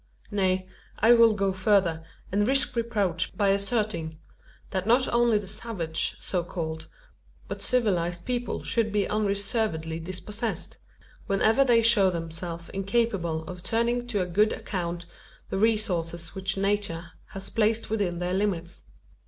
Nay, 0.31 0.67
I 0.97 1.13
will 1.13 1.35
go 1.35 1.53
further, 1.53 2.03
and 2.31 2.47
risk 2.47 2.75
reproach, 2.75 3.37
by 3.37 3.49
asserting: 3.49 4.17
that 4.71 4.87
not 4.87 5.07
only 5.13 5.37
the 5.37 5.45
savage, 5.45 6.17
so 6.23 6.43
called, 6.43 6.87
but 7.47 7.61
civilised 7.61 8.25
people 8.25 8.63
should 8.63 8.91
be 8.91 9.07
unreservedly 9.07 9.99
dispossessed 9.99 10.77
whenever 11.27 11.63
they 11.63 11.83
show 11.83 12.09
themselves 12.09 12.69
incapable 12.69 13.43
of 13.43 13.61
turning 13.61 14.07
to 14.07 14.21
a 14.21 14.25
good 14.25 14.53
account 14.53 15.05
the 15.51 15.59
resources 15.59 16.33
which 16.33 16.57
Nature 16.57 17.11
has 17.27 17.51
placed 17.51 17.91
within 17.91 18.17
their 18.17 18.33
limits. 18.33 18.85